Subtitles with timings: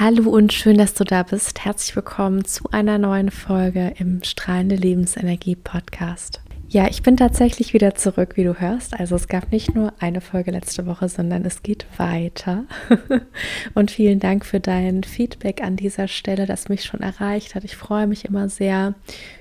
[0.00, 1.64] Hallo und schön, dass du da bist.
[1.64, 6.40] Herzlich willkommen zu einer neuen Folge im Strahlende Lebensenergie Podcast.
[6.70, 8.92] Ja, ich bin tatsächlich wieder zurück, wie du hörst.
[8.92, 12.64] Also es gab nicht nur eine Folge letzte Woche, sondern es geht weiter.
[13.74, 17.64] und vielen Dank für dein Feedback an dieser Stelle, das mich schon erreicht hat.
[17.64, 18.92] Ich freue mich immer sehr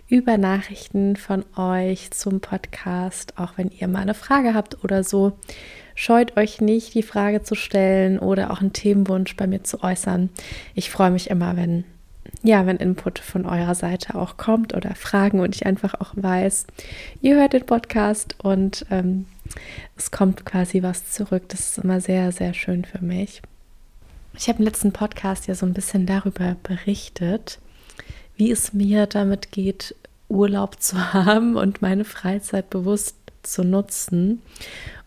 [0.08, 5.34] über Nachrichten von euch zum Podcast, auch wenn ihr mal eine Frage habt oder so.
[5.96, 10.30] Scheut euch nicht, die Frage zu stellen oder auch einen Themenwunsch bei mir zu äußern.
[10.76, 11.84] Ich freue mich immer, wenn
[12.44, 16.68] ja, wenn Input von eurer Seite auch kommt oder Fragen und ich einfach auch weiß,
[17.22, 19.26] ihr hört den Podcast und ähm,
[19.96, 21.44] es kommt quasi was zurück.
[21.50, 23.42] Das ist immer sehr, sehr schön für mich.
[24.38, 27.60] Ich habe im letzten Podcast ja so ein bisschen darüber berichtet,
[28.36, 29.96] wie es mir damit geht,
[30.30, 34.42] Urlaub zu haben und meine Freizeit bewusst zu nutzen.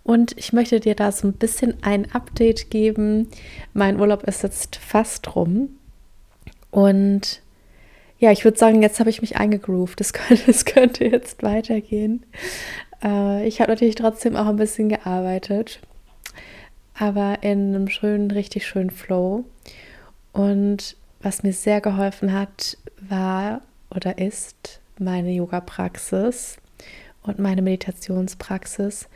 [0.03, 3.29] Und ich möchte dir da so ein bisschen ein Update geben.
[3.75, 5.69] Mein Urlaub ist jetzt fast rum.
[6.71, 7.43] Und
[8.19, 10.01] ja, ich würde sagen, jetzt habe ich mich eingegroovt.
[10.01, 12.25] Es könnte, könnte jetzt weitergehen.
[13.03, 15.81] Äh, ich habe natürlich trotzdem auch ein bisschen gearbeitet.
[16.95, 19.45] Aber in einem schönen, richtig schönen Flow.
[20.33, 23.63] Und was mir sehr geholfen hat, war
[23.95, 26.59] oder ist meine Yoga-Praxis
[27.23, 29.09] und meine Meditationspraxis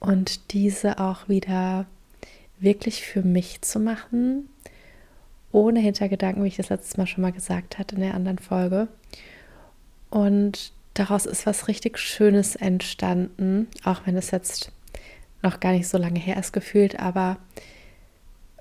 [0.00, 1.86] und diese auch wieder
[2.58, 4.48] wirklich für mich zu machen,
[5.52, 8.88] ohne Hintergedanken, wie ich das letztes Mal schon mal gesagt hatte in der anderen Folge.
[10.10, 14.72] Und daraus ist was richtig Schönes entstanden, auch wenn es jetzt
[15.42, 17.36] noch gar nicht so lange her ist gefühlt, aber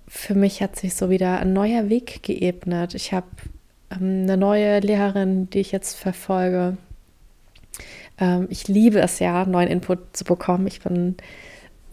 [0.08, 2.96] für mich hat sich so wieder ein neuer Weg geebnet.
[2.96, 3.28] Ich habe
[3.92, 6.78] ähm, eine neue Lehrerin, die ich jetzt verfolge,
[8.20, 10.68] ähm, ich liebe es ja, neuen Input zu bekommen.
[10.68, 11.16] Ich bin,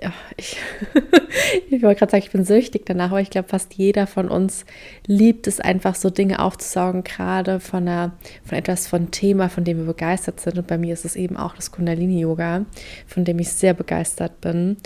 [0.01, 0.57] ja, ich,
[1.71, 4.65] ich wollte gerade sagen, ich bin süchtig danach, aber ich glaube, fast jeder von uns
[5.07, 8.13] liebt es einfach, so Dinge aufzusaugen, gerade von, einer,
[8.45, 10.59] von etwas, von Thema, von dem wir begeistert sind.
[10.59, 12.65] Und bei mir ist es eben auch das Kundalini-Yoga,
[13.07, 14.77] von dem ich sehr begeistert bin.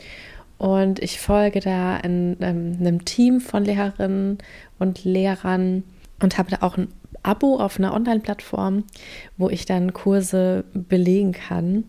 [0.58, 4.38] Und ich folge da in, in ähm, einem Team von Lehrerinnen
[4.78, 5.82] und Lehrern
[6.20, 6.88] und habe da auch ein
[7.24, 8.84] Abo auf einer Online-Plattform,
[9.36, 11.84] wo ich dann Kurse belegen kann.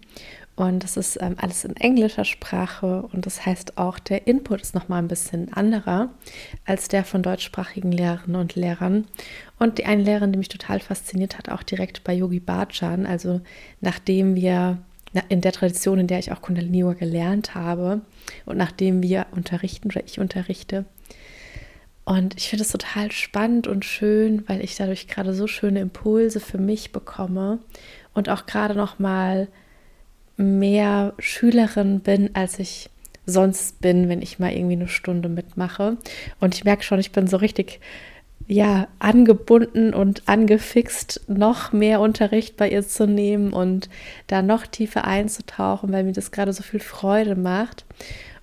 [0.55, 4.75] Und das ist ähm, alles in englischer Sprache und das heißt auch, der Input ist
[4.75, 6.09] nochmal ein bisschen anderer
[6.65, 9.05] als der von deutschsprachigen Lehrerinnen und Lehrern.
[9.57, 13.41] Und die eine Lehrerin, die mich total fasziniert hat, auch direkt bei Yogi Bhajan, also
[13.81, 14.77] nachdem wir
[15.29, 18.01] in der Tradition, in der ich auch Kundalini Yoga gelernt habe
[18.45, 20.85] und nachdem wir unterrichten oder ich unterrichte,
[22.05, 26.41] und ich finde es total spannend und schön, weil ich dadurch gerade so schöne Impulse
[26.41, 27.59] für mich bekomme
[28.13, 29.47] und auch gerade noch mal
[30.37, 32.89] mehr Schülerin bin, als ich
[33.25, 35.97] sonst bin, wenn ich mal irgendwie eine Stunde mitmache.
[36.39, 37.79] Und ich merke schon, ich bin so richtig
[38.47, 43.89] ja, angebunden und angefixt, noch mehr Unterricht bei ihr zu nehmen und
[44.27, 47.85] da noch tiefer einzutauchen, weil mir das gerade so viel Freude macht.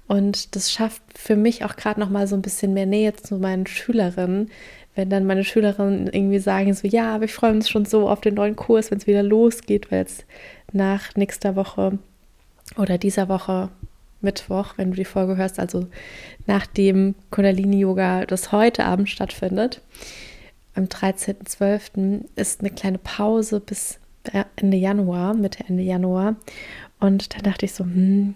[0.07, 3.37] Und das schafft für mich auch gerade noch mal so ein bisschen mehr Nähe zu
[3.37, 4.51] meinen Schülerinnen,
[4.97, 8.21] wenn dann meine Schülerinnen irgendwie sagen so, ja, aber ich freue mich schon so auf
[8.21, 10.25] den neuen Kurs, wenn es wieder losgeht, weil es
[10.73, 11.99] nach nächster Woche
[12.77, 13.71] oder dieser Woche
[14.21, 15.87] Mittwoch, wenn du die Folge hörst, also
[16.47, 19.81] nach dem Kundalini-Yoga, das heute Abend stattfindet,
[20.75, 22.25] am 13.12.
[22.37, 23.99] ist eine kleine Pause bis
[24.57, 26.37] Ende Januar, Mitte Ende Januar.
[27.01, 28.35] Und da dachte ich so, hm,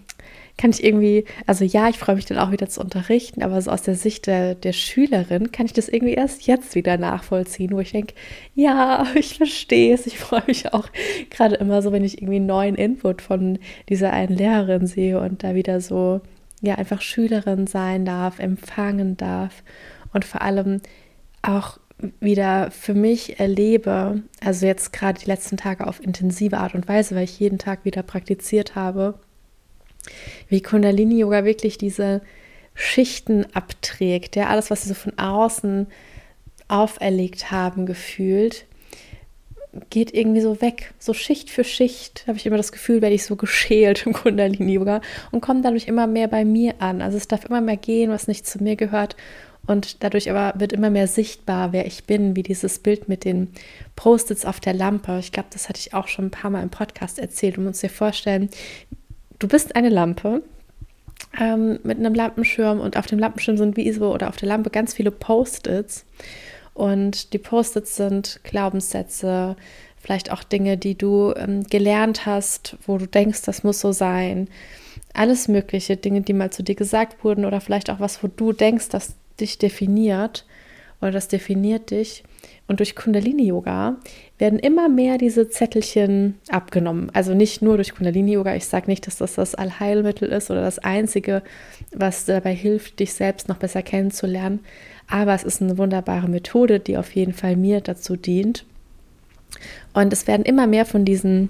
[0.57, 3.71] kann ich irgendwie, also ja, ich freue mich dann auch wieder zu unterrichten, aber so
[3.71, 7.79] aus der Sicht der, der Schülerin kann ich das irgendwie erst jetzt wieder nachvollziehen, wo
[7.79, 8.13] ich denke,
[8.53, 10.87] ja, ich verstehe es, ich freue mich auch
[11.29, 15.55] gerade immer so, wenn ich irgendwie neuen Input von dieser einen Lehrerin sehe und da
[15.55, 16.21] wieder so,
[16.61, 19.63] ja, einfach Schülerin sein darf, empfangen darf
[20.13, 20.81] und vor allem
[21.41, 21.79] auch
[22.19, 27.15] wieder für mich erlebe, also jetzt gerade die letzten Tage auf intensive Art und Weise,
[27.15, 29.19] weil ich jeden Tag wieder praktiziert habe,
[30.49, 32.21] wie Kundalini Yoga wirklich diese
[32.73, 35.87] Schichten abträgt, ja, alles, was sie so von außen
[36.67, 38.65] auferlegt haben, gefühlt,
[39.89, 40.93] geht irgendwie so weg.
[40.99, 45.01] So Schicht für Schicht habe ich immer das Gefühl, werde ich so geschält im Kundalini-Yoga
[45.31, 47.01] und komme dadurch immer mehr bei mir an.
[47.01, 49.15] Also es darf immer mehr gehen, was nicht zu mir gehört.
[49.67, 53.49] Und dadurch aber wird immer mehr sichtbar, wer ich bin, wie dieses Bild mit den
[53.95, 55.17] Post-its auf der Lampe.
[55.19, 57.79] Ich glaube, das hatte ich auch schon ein paar Mal im Podcast erzählt, um uns
[57.79, 58.49] dir vorstellen,
[59.39, 60.41] du bist eine Lampe
[61.39, 64.69] ähm, mit einem Lampenschirm und auf dem Lampenschirm sind wie so oder auf der Lampe
[64.69, 66.05] ganz viele Post-its.
[66.73, 69.55] Und die Post-its sind Glaubenssätze,
[69.97, 74.49] vielleicht auch Dinge, die du ähm, gelernt hast, wo du denkst, das muss so sein.
[75.13, 78.51] Alles Mögliche, Dinge, die mal zu dir gesagt wurden oder vielleicht auch was, wo du
[78.51, 80.45] denkst, das dich definiert.
[81.01, 82.23] oder das definiert dich.
[82.67, 83.97] Und durch Kundalini-Yoga
[84.37, 87.11] werden immer mehr diese Zettelchen abgenommen.
[87.13, 88.55] Also nicht nur durch Kundalini-Yoga.
[88.55, 91.43] Ich sage nicht, dass das das Allheilmittel ist oder das Einzige,
[91.93, 94.61] was dabei hilft, dich selbst noch besser kennenzulernen.
[95.07, 98.65] Aber es ist eine wunderbare Methode, die auf jeden Fall mir dazu dient.
[99.93, 101.49] Und es werden immer mehr von diesen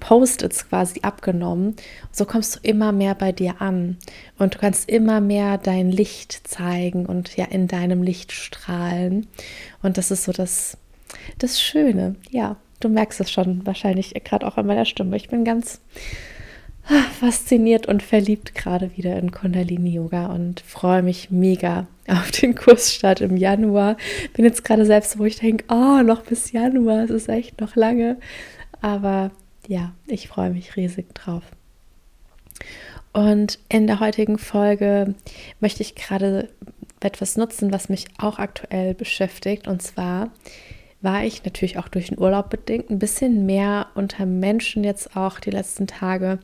[0.00, 1.76] Post-its quasi abgenommen.
[2.12, 3.98] So kommst du immer mehr bei dir an
[4.38, 9.26] und du kannst immer mehr dein Licht zeigen und ja in deinem Licht strahlen.
[9.82, 10.76] Und das ist so das,
[11.38, 12.16] das Schöne.
[12.30, 15.16] Ja, du merkst es schon wahrscheinlich gerade auch an meiner Stimme.
[15.16, 15.80] Ich bin ganz
[17.18, 23.20] fasziniert und verliebt gerade wieder in Kundalini Yoga und freue mich mega auf den Kursstart
[23.20, 23.96] im Januar.
[24.34, 27.76] Bin jetzt gerade selbst, wo ich denke, oh, noch bis Januar, es ist echt noch
[27.76, 28.18] lange.
[28.82, 29.30] Aber
[29.66, 31.42] ja, ich freue mich riesig drauf.
[33.12, 35.14] Und in der heutigen Folge
[35.60, 36.48] möchte ich gerade
[37.00, 39.68] etwas nutzen, was mich auch aktuell beschäftigt.
[39.68, 40.30] Und zwar
[41.00, 45.38] war ich natürlich auch durch den Urlaub bedingt ein bisschen mehr unter Menschen jetzt auch
[45.38, 46.38] die letzten Tage,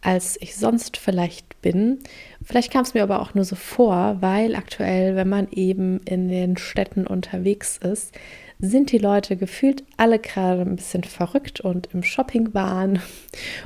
[0.00, 1.98] als ich sonst vielleicht bin.
[2.42, 6.28] Vielleicht kam es mir aber auch nur so vor, weil aktuell, wenn man eben in
[6.28, 8.14] den Städten unterwegs ist,
[8.60, 13.00] sind die Leute gefühlt alle gerade ein bisschen verrückt und im Shopping waren.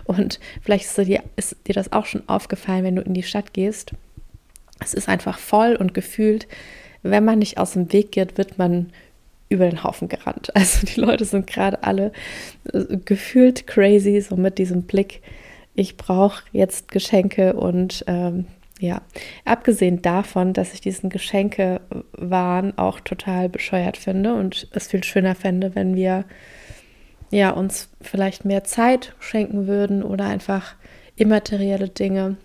[0.04, 3.52] Und vielleicht ist dir, ist dir das auch schon aufgefallen, wenn du in die Stadt
[3.52, 3.92] gehst.
[4.80, 6.46] Es ist einfach voll und gefühlt,
[7.02, 8.90] wenn man nicht aus dem Weg geht, wird man
[9.48, 10.50] über den Haufen gerannt.
[10.54, 12.12] Also die Leute sind gerade alle
[12.72, 15.22] äh, gefühlt crazy, so mit diesem Blick,
[15.74, 18.46] ich brauche jetzt Geschenke und ähm,
[18.80, 19.02] ja,
[19.44, 25.74] abgesehen davon, dass ich diesen Geschenkewahn auch total bescheuert finde und es viel schöner fände,
[25.74, 26.24] wenn wir
[27.30, 30.74] ja uns vielleicht mehr Zeit schenken würden oder einfach
[31.16, 32.36] immaterielle Dinge.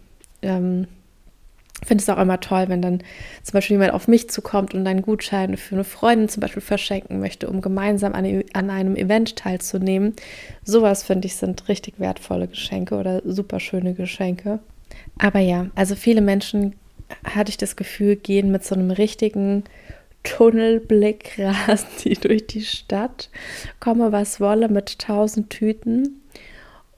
[0.42, 0.88] Ähm,
[1.86, 3.00] finde es auch immer toll, wenn dann
[3.42, 7.20] zum Beispiel jemand auf mich zukommt und einen Gutschein für eine Freundin zum Beispiel verschenken
[7.20, 10.16] möchte, um gemeinsam an, an einem Event teilzunehmen.
[10.64, 14.60] Sowas finde ich sind richtig wertvolle Geschenke oder super schöne Geschenke.
[15.20, 16.76] Aber ja, also viele Menschen,
[17.24, 19.64] hatte ich das Gefühl, gehen mit so einem richtigen
[20.24, 23.30] Tunnelblick rasen die durch die Stadt,
[23.80, 26.22] komme was wolle mit tausend Tüten.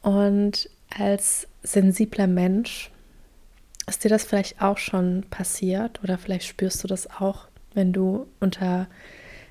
[0.02, 2.92] Und als sensibler Mensch
[3.88, 6.04] ist dir das vielleicht auch schon passiert?
[6.04, 8.88] Oder vielleicht spürst du das auch, wenn du unter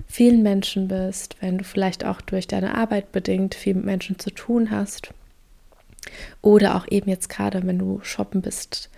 [0.07, 4.31] vielen Menschen bist, wenn du vielleicht auch durch deine Arbeit bedingt viel mit Menschen zu
[4.31, 5.13] tun hast
[6.43, 8.91] oder auch eben jetzt gerade, wenn du shoppen bist,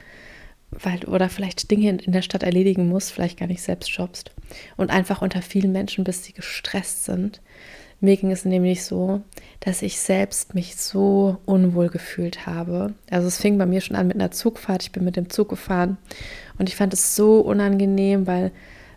[0.70, 4.32] weil oder vielleicht Dinge in der Stadt erledigen musst, vielleicht gar nicht selbst shoppst
[4.76, 7.40] und einfach unter vielen Menschen bist, die gestresst sind.
[8.00, 9.20] Mir ging es nämlich so,
[9.60, 12.94] dass ich selbst mich so unwohl gefühlt habe.
[13.08, 14.82] Also es fing bei mir schon an mit einer Zugfahrt.
[14.82, 15.98] Ich bin mit dem Zug gefahren
[16.58, 18.50] und ich fand es so unangenehm, weil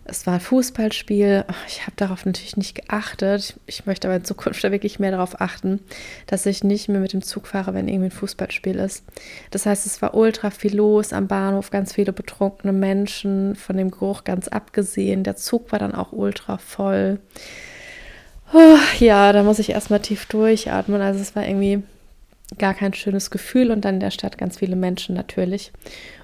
[0.08, 1.44] es war ein Fußballspiel.
[1.66, 3.58] Ich habe darauf natürlich nicht geachtet.
[3.66, 5.80] Ich möchte aber in Zukunft da wirklich mehr darauf achten,
[6.26, 9.04] dass ich nicht mehr mit dem Zug fahre, wenn irgendwie ein Fußballspiel ist.
[9.50, 13.90] Das heißt, es war ultra viel los am Bahnhof, ganz viele betrunkene Menschen, von dem
[13.90, 15.24] Geruch ganz abgesehen.
[15.24, 17.18] Der Zug war dann auch ultra voll.
[18.54, 21.00] Oh, ja, da muss ich erstmal tief durchatmen.
[21.00, 21.82] Also es war irgendwie
[22.58, 25.72] gar kein schönes Gefühl und dann in der Stadt ganz viele Menschen natürlich.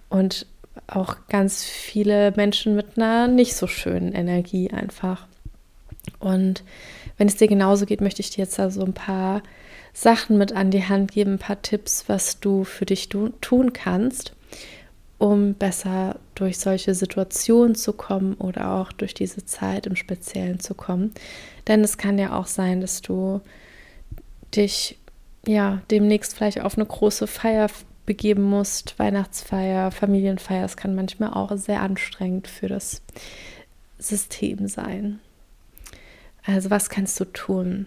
[0.09, 0.47] Und
[0.87, 5.27] auch ganz viele Menschen mit einer nicht so schönen Energie einfach.
[6.19, 6.63] Und
[7.17, 9.43] wenn es dir genauso geht, möchte ich dir jetzt da so ein paar
[9.93, 14.35] Sachen mit an die Hand geben, ein paar Tipps, was du für dich tun kannst,
[15.19, 20.75] um besser durch solche Situationen zu kommen oder auch durch diese Zeit im Speziellen zu
[20.75, 21.13] kommen.
[21.69, 23.41] Denn es kann ja auch sein, dass du
[24.57, 24.99] dich
[25.47, 27.69] ja demnächst vielleicht auf eine große Feier
[28.07, 33.03] begeben musst, Weihnachtsfeier, Familienfeier, es kann manchmal auch sehr anstrengend für das
[33.99, 35.21] System sein.
[36.45, 37.87] Also was kannst du tun?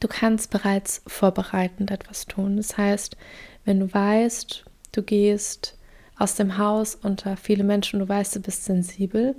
[0.00, 2.56] Du kannst bereits vorbereitend etwas tun.
[2.56, 3.16] Das heißt,
[3.64, 5.76] wenn du weißt, du gehst
[6.18, 9.34] aus dem Haus unter viele Menschen, du weißt, du bist sensibel,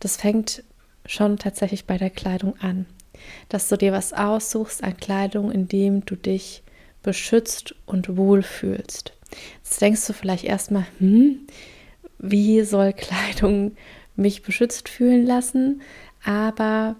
[0.00, 0.62] das fängt
[1.04, 2.86] schon tatsächlich bei der Kleidung an.
[3.48, 6.62] Dass du dir was aussuchst an Kleidung, in dem du dich
[7.06, 9.12] beschützt und wohlfühlst.
[9.62, 11.46] Jetzt denkst du vielleicht erstmal, hm,
[12.18, 13.76] wie soll Kleidung
[14.16, 15.80] mich beschützt fühlen lassen?
[16.24, 16.96] Aber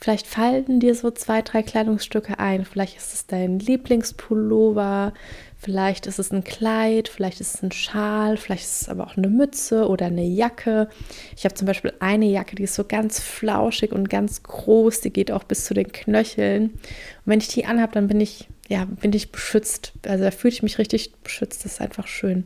[0.00, 2.64] vielleicht fallen dir so zwei, drei Kleidungsstücke ein.
[2.64, 5.12] Vielleicht ist es dein Lieblingspullover,
[5.62, 9.16] vielleicht ist es ein Kleid, vielleicht ist es ein Schal, vielleicht ist es aber auch
[9.16, 10.88] eine Mütze oder eine Jacke.
[11.36, 15.12] Ich habe zum Beispiel eine Jacke, die ist so ganz flauschig und ganz groß, die
[15.12, 16.64] geht auch bis zu den Knöcheln.
[16.64, 16.80] Und
[17.26, 19.92] wenn ich die anhabe, dann bin ich ja, bin ich beschützt.
[20.06, 21.64] Also da fühle ich mich richtig beschützt.
[21.64, 22.44] Das ist einfach schön.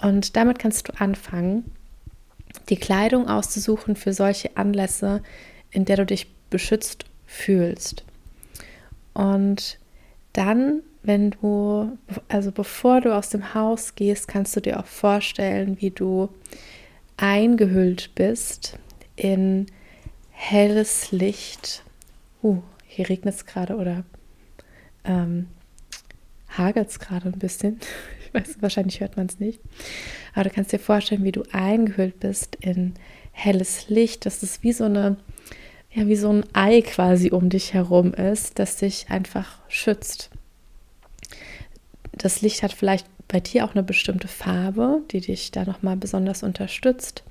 [0.00, 1.64] Und damit kannst du anfangen.
[2.68, 5.22] die Kleidung auszusuchen für solche Anlässe,
[5.70, 8.04] in der du dich beschützt fühlst.
[9.14, 9.78] Und
[10.32, 15.80] dann, wenn du, also bevor du aus dem Haus gehst, kannst du dir auch vorstellen,
[15.80, 16.28] wie du
[17.16, 18.78] eingehüllt bist
[19.16, 19.66] in
[20.30, 21.84] helles Licht.
[22.42, 24.04] Uh, hier regnet es gerade oder
[25.04, 25.48] ähm,
[26.56, 27.80] hagelt es gerade ein bisschen.
[28.34, 29.60] Ich weiß, wahrscheinlich hört man es nicht.
[30.32, 32.94] Aber du kannst dir vorstellen, wie du eingehüllt bist in
[33.30, 34.24] helles Licht.
[34.24, 35.18] Das ist wie so eine,
[35.90, 40.30] ja, wie so ein Ei quasi um dich herum ist, das dich einfach schützt.
[42.12, 46.42] Das Licht hat vielleicht bei dir auch eine bestimmte Farbe, die dich da nochmal besonders
[46.42, 47.24] unterstützt.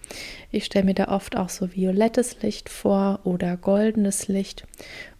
[0.49, 4.65] Ich stelle mir da oft auch so violettes Licht vor oder goldenes Licht.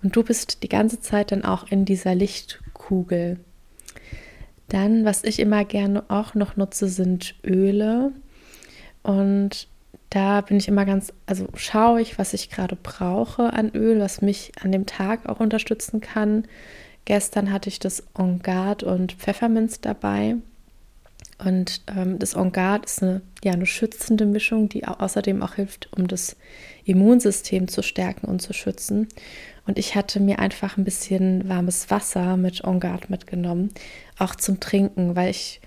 [0.02, 3.40] Und du bist die ganze Zeit dann auch in dieser Lichtkugel.
[4.70, 8.12] Dann, was ich immer gerne auch noch nutze, sind Öle.
[9.04, 9.68] Und
[10.10, 14.22] da bin ich immer ganz, also schaue ich, was ich gerade brauche an Öl, was
[14.22, 16.46] mich an dem Tag auch unterstützen kann.
[17.06, 20.36] Gestern hatte ich das On Guard und Pfefferminz dabei.
[21.44, 25.90] Und ähm, das On Guard ist eine, ja, eine schützende Mischung, die außerdem auch hilft,
[25.98, 26.36] um das
[26.86, 29.08] Immunsystem zu stärken und zu schützen.
[29.66, 33.72] Und ich hatte mir einfach ein bisschen warmes Wasser mit On Guard mitgenommen,
[34.20, 35.62] auch zum Trinken, weil ich,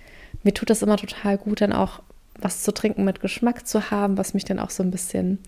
[0.44, 2.00] mir tut das immer total gut, dann auch
[2.38, 5.38] was zu trinken mit Geschmack zu haben, was mich dann auch so ein bisschen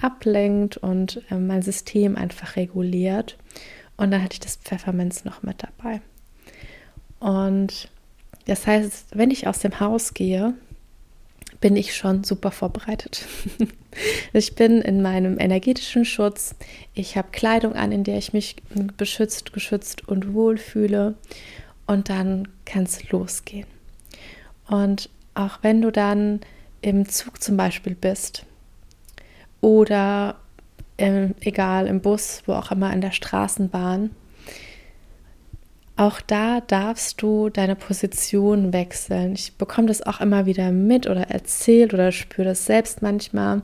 [0.00, 3.36] ablenkt und äh, mein System einfach reguliert.
[3.96, 6.00] Und dann hatte ich das Pfefferminz noch mit dabei.
[7.20, 7.88] Und
[8.46, 10.54] das heißt, wenn ich aus dem Haus gehe,
[11.60, 13.24] bin ich schon super vorbereitet.
[14.34, 16.54] ich bin in meinem energetischen Schutz.
[16.92, 18.56] Ich habe Kleidung an, in der ich mich
[18.98, 21.14] beschützt, geschützt und wohlfühle.
[21.86, 23.66] Und dann kann es losgehen.
[24.66, 26.40] Und auch wenn du dann
[26.82, 28.44] im Zug zum Beispiel bist
[29.60, 30.36] oder
[30.96, 34.10] im, egal im Bus, wo auch immer in der Straßenbahn,
[35.96, 39.34] auch da darfst du deine Position wechseln.
[39.34, 43.62] Ich bekomme das auch immer wieder mit oder erzählt oder spüre das selbst manchmal,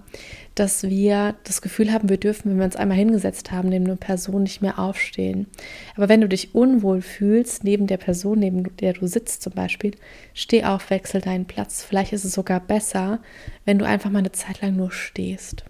[0.54, 3.96] dass wir das Gefühl haben, wir dürfen, wenn wir uns einmal hingesetzt haben, neben einer
[3.96, 5.48] Person nicht mehr aufstehen.
[5.96, 9.96] Aber wenn du dich unwohl fühlst, neben der Person, neben der du sitzt zum Beispiel,
[10.32, 11.82] steh auf, wechsel deinen Platz.
[11.82, 13.18] Vielleicht ist es sogar besser,
[13.64, 15.64] wenn du einfach mal eine Zeit lang nur stehst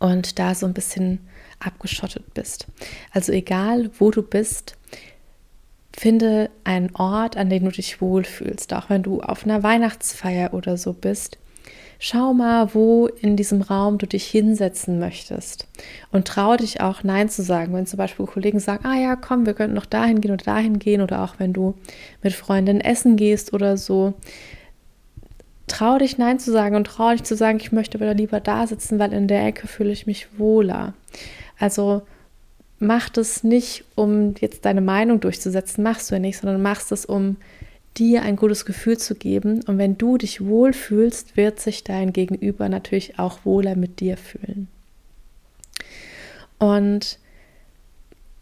[0.00, 1.20] und da so ein bisschen
[1.60, 2.66] abgeschottet bist.
[3.12, 4.76] Also egal, wo du bist,
[5.92, 10.76] Finde einen Ort, an dem du dich wohlfühlst, auch wenn du auf einer Weihnachtsfeier oder
[10.76, 11.36] so bist.
[11.98, 15.66] Schau mal, wo in diesem Raum du dich hinsetzen möchtest.
[16.10, 17.74] Und traue dich auch Nein zu sagen.
[17.74, 20.78] Wenn zum Beispiel Kollegen sagen, ah ja, komm, wir könnten noch dahin gehen oder dahin
[20.78, 21.02] gehen.
[21.02, 21.74] Oder auch wenn du
[22.22, 24.14] mit Freundinnen essen gehst oder so.
[25.70, 28.66] Trau dich Nein zu sagen und trau dich zu sagen, ich möchte wieder lieber da
[28.66, 30.94] sitzen, weil in der Ecke fühle ich mich wohler.
[31.60, 32.02] Also
[32.80, 37.04] mach das nicht, um jetzt deine Meinung durchzusetzen, machst du ja nicht, sondern machst es,
[37.06, 37.36] um
[37.96, 39.62] dir ein gutes Gefühl zu geben.
[39.62, 44.66] Und wenn du dich wohlfühlst, wird sich dein Gegenüber natürlich auch wohler mit dir fühlen.
[46.58, 47.20] Und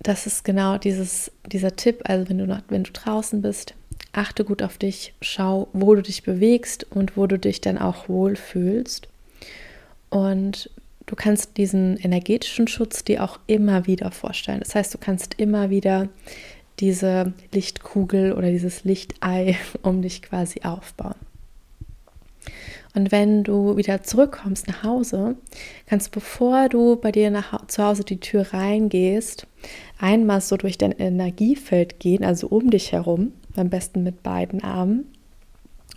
[0.01, 3.75] das ist genau dieses, dieser Tipp, also wenn du, noch, wenn du draußen bist,
[4.13, 8.09] achte gut auf dich, schau, wo du dich bewegst und wo du dich dann auch
[8.09, 9.09] wohlfühlst.
[10.11, 10.71] Und
[11.09, 14.61] Du kannst diesen energetischen Schutz dir auch immer wieder vorstellen.
[14.61, 16.11] Das heißt, du kannst immer wieder
[16.81, 21.15] diese Lichtkugel oder dieses Lichtei um dich quasi aufbauen.
[22.95, 25.37] Und wenn du wieder zurückkommst nach Hause,
[25.87, 29.47] kannst du, bevor du bei dir nach, zu Hause die Tür reingehst,
[29.99, 35.05] einmal so durch dein Energiefeld gehen, also um dich herum, am besten mit beiden Armen,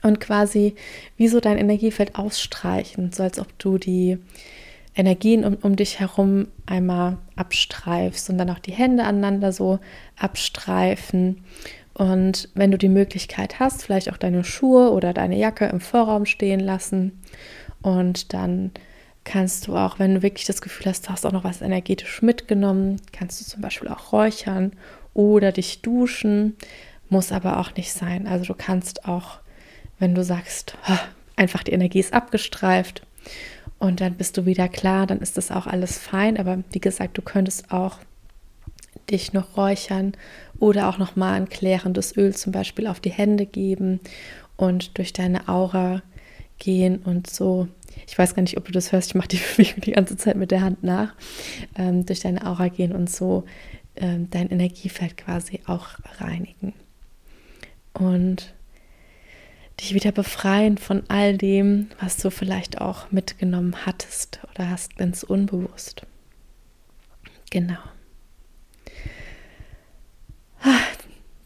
[0.04, 0.76] und quasi
[1.18, 4.18] wie so dein Energiefeld ausstreichen, so als ob du die
[4.96, 9.80] Energien um, um dich herum einmal abstreifst und dann auch die Hände aneinander so
[10.18, 11.44] abstreifen.
[11.94, 16.26] Und wenn du die Möglichkeit hast, vielleicht auch deine Schuhe oder deine Jacke im Vorraum
[16.26, 17.22] stehen lassen.
[17.82, 18.72] Und dann
[19.24, 22.22] kannst du auch, wenn du wirklich das Gefühl hast, du hast auch noch was energetisch
[22.22, 24.72] mitgenommen, kannst du zum Beispiel auch räuchern
[25.14, 26.56] oder dich duschen.
[27.10, 28.26] Muss aber auch nicht sein.
[28.26, 29.40] Also du kannst auch,
[30.00, 30.78] wenn du sagst,
[31.36, 33.06] einfach die Energie ist abgestreift
[33.80, 36.38] und dann bist du wieder klar, dann ist das auch alles fein.
[36.38, 37.98] Aber wie gesagt, du könntest auch
[39.10, 40.14] dich noch räuchern
[40.60, 44.00] oder auch noch mal ein klärendes Öl zum Beispiel auf die Hände geben
[44.58, 46.02] und durch deine Aura
[46.60, 47.68] gehen und so.
[48.08, 49.10] Ich weiß gar nicht, ob du das hörst.
[49.10, 51.14] Ich mache die Bewegung die ganze Zeit mit der Hand nach.
[51.76, 53.46] Ähm, durch deine Aura gehen und so
[53.96, 55.90] ähm, dein Energiefeld quasi auch
[56.20, 56.74] reinigen.
[57.94, 58.54] Und
[59.80, 65.24] dich wieder befreien von all dem, was du vielleicht auch mitgenommen hattest oder hast ganz
[65.24, 66.04] unbewusst.
[67.50, 67.80] Genau.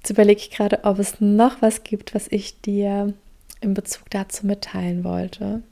[0.06, 3.14] Jetzt überlege ich gerade, ob es noch was gibt, was ich dir
[3.62, 5.64] in Bezug dazu mitteilen wollte.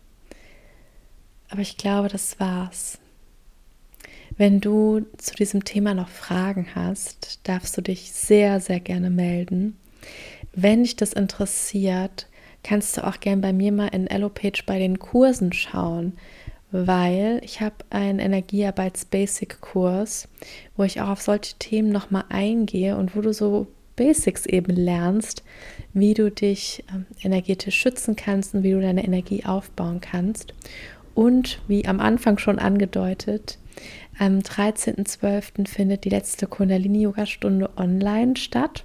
[1.49, 2.97] Aber ich glaube, das war's.
[4.35, 9.77] Wenn du zu diesem Thema noch Fragen hast, darfst du dich sehr, sehr gerne melden.
[10.55, 12.27] Wenn dich das interessiert,
[12.63, 16.13] kannst du auch gerne bei mir mal in Elopage bei den Kursen schauen,
[16.73, 20.27] weil ich habe einen Energiearbeits-Basic-Kurs,
[20.75, 25.43] wo ich auch auf solche Themen nochmal eingehe und wo du so Basics eben lernst,
[25.93, 30.55] wie du dich ähm, energetisch schützen kannst und wie du deine Energie aufbauen kannst.
[31.13, 33.59] Und wie am Anfang schon angedeutet,
[34.17, 35.67] am 13.12.
[35.67, 38.83] findet die letzte Kundalini-Yoga-Stunde online statt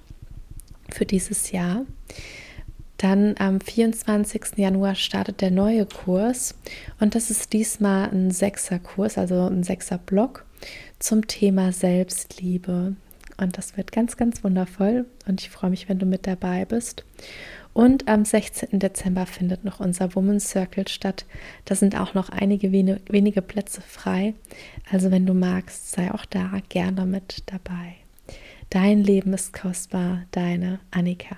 [0.91, 1.85] für dieses Jahr.
[2.99, 4.57] Dann am 24.
[4.57, 6.55] Januar startet der neue Kurs
[6.99, 10.45] und das ist diesmal ein Sechser-Kurs, also ein Sechser-Block
[10.99, 12.97] zum Thema Selbstliebe.
[13.37, 17.05] Und das wird ganz, ganz wundervoll und ich freue mich, wenn du mit dabei bist.
[17.71, 18.79] Und am 16.
[18.79, 21.25] Dezember findet noch unser Women's Circle statt.
[21.63, 24.33] Da sind auch noch einige wenige Plätze frei.
[24.91, 27.95] Also wenn du magst, sei auch da gerne mit dabei.
[28.69, 31.37] Dein Leben ist kostbar, deine Annika.